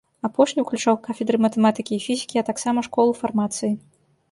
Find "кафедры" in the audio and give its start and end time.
1.07-1.37